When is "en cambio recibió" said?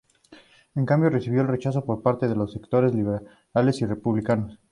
0.73-1.41